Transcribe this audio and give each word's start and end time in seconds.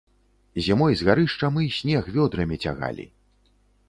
Зімой 0.67 0.95
з 1.01 1.05
гарышча 1.09 1.49
мы 1.57 1.67
снег 1.79 2.09
вёдрамі 2.15 2.57
цягалі. 2.65 3.05